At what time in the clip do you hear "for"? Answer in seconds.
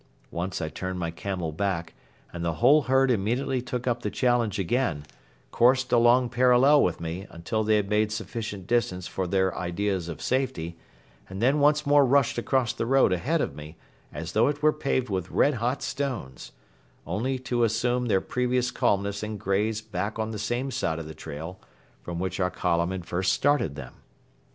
9.05-9.27